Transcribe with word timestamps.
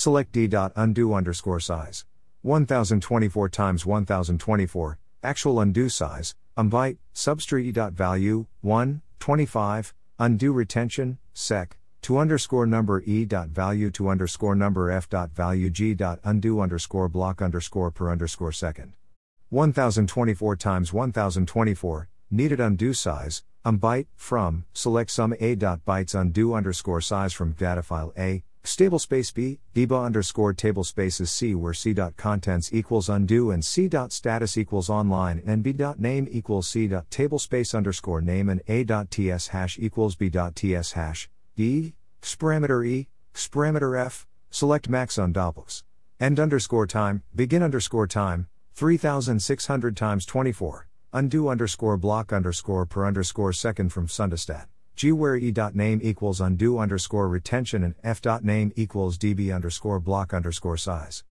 Select 0.00 0.32
d.undo 0.32 1.12
underscore 1.12 1.60
size. 1.60 2.06
1024 2.40 3.50
times 3.50 3.84
1024, 3.84 4.98
actual 5.22 5.60
undo 5.60 5.90
size, 5.90 6.34
um 6.56 6.70
byte, 6.70 6.96
substr 7.14 7.92
value, 7.92 8.46
1, 8.62 9.02
25, 9.18 9.92
undo 10.18 10.52
retention, 10.52 11.18
sec, 11.34 11.76
to 12.00 12.16
underscore 12.16 12.64
number 12.64 13.02
e 13.02 13.26
dot 13.26 13.48
value 13.50 13.90
to 13.90 14.08
underscore 14.08 14.54
number 14.54 14.90
f 14.90 15.06
dot 15.06 15.32
value 15.32 15.68
g 15.68 15.92
dot 15.92 16.18
undo 16.24 16.60
underscore 16.60 17.10
block 17.10 17.42
underscore 17.42 17.90
per 17.90 18.10
underscore 18.10 18.52
second. 18.52 18.94
1024 19.50 20.56
times 20.56 20.94
1024, 20.94 22.08
needed 22.30 22.58
undo 22.58 22.94
size, 22.94 23.42
um 23.66 23.78
byte, 23.78 24.06
from, 24.16 24.64
select 24.72 25.10
sum 25.10 25.34
a 25.40 25.54
dot 25.54 25.84
bytes 25.84 26.18
undo 26.18 26.54
underscore 26.54 27.02
size 27.02 27.34
from 27.34 27.52
data 27.52 27.82
file 27.82 28.14
a, 28.16 28.42
stable 28.62 28.98
space 28.98 29.30
b, 29.32 29.58
deba 29.74 30.04
underscore 30.04 30.52
table 30.52 30.84
spaces 30.84 31.30
c 31.30 31.54
where 31.54 31.72
c 31.72 31.92
dot 31.92 32.16
contents 32.16 32.72
equals 32.72 33.08
undo 33.08 33.50
and 33.50 33.64
c 33.64 33.88
dot 33.88 34.12
status 34.12 34.58
equals 34.58 34.90
online 34.90 35.42
and 35.46 35.62
b 35.62 35.72
dot 35.72 35.98
name 35.98 36.28
equals 36.30 36.68
c 36.68 36.86
dot 36.86 37.10
table 37.10 37.38
space 37.38 37.74
underscore 37.74 38.20
name 38.20 38.48
and 38.48 38.60
a 38.68 38.84
dot 38.84 39.10
ts 39.10 39.48
hash 39.48 39.78
equals 39.78 40.14
b 40.14 40.28
dot 40.28 40.54
ts 40.54 40.92
hash, 40.92 41.30
d, 41.56 41.94
parameter 42.22 42.86
e, 42.86 43.08
parameter 43.34 43.98
f, 43.98 44.26
select 44.50 44.88
max 44.88 45.18
on 45.18 45.32
undoppels. 45.32 45.82
End 46.20 46.38
underscore 46.38 46.86
time, 46.86 47.22
begin 47.34 47.62
underscore 47.62 48.06
time, 48.06 48.46
3600 48.74 49.96
times 49.96 50.26
24, 50.26 50.86
undo 51.12 51.48
underscore 51.48 51.96
block 51.96 52.32
underscore 52.32 52.84
per 52.84 53.06
underscore 53.06 53.52
second 53.52 53.90
from 53.90 54.06
sundastat. 54.06 54.66
G 55.00 55.12
where 55.12 55.34
equals 55.34 56.42
undo 56.42 56.78
underscore 56.78 57.26
retention 57.26 57.82
and 57.82 57.94
f 58.04 58.20
dot 58.20 58.44
name 58.44 58.70
equals 58.76 59.16
db 59.16 59.54
underscore 59.54 59.98
block 59.98 60.34
underscore 60.34 60.76
size. 60.76 61.24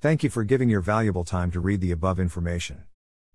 Thank 0.00 0.24
you 0.24 0.30
for 0.30 0.42
giving 0.42 0.68
your 0.68 0.80
valuable 0.80 1.22
time 1.22 1.52
to 1.52 1.60
read 1.60 1.80
the 1.80 1.92
above 1.92 2.18
information. 2.18 2.82